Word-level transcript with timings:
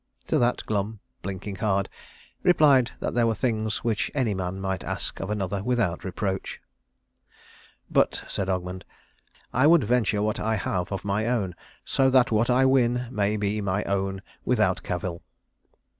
To 0.25 0.39
that 0.39 0.65
Glum, 0.65 0.99
blinking 1.21 1.57
hard, 1.57 1.87
replied 2.41 2.89
that 3.01 3.13
there 3.13 3.27
were 3.27 3.35
things 3.35 3.83
which 3.83 4.09
any 4.15 4.33
man 4.33 4.59
might 4.59 4.83
ask 4.83 5.19
of 5.19 5.29
another 5.29 5.61
without 5.61 6.03
reproach. 6.03 6.59
"But," 7.87 8.23
said 8.27 8.47
Ogmund, 8.49 8.81
"I 9.53 9.67
would 9.67 9.83
venture 9.83 10.23
what 10.23 10.39
I 10.39 10.55
have 10.55 10.91
of 10.91 11.05
my 11.05 11.27
own, 11.27 11.53
so 11.85 12.09
that 12.09 12.31
what 12.31 12.49
I 12.49 12.65
win 12.65 13.09
may 13.11 13.37
be 13.37 13.61
my 13.61 13.83
own 13.83 14.23
without 14.43 14.81
cavil." 14.81 15.21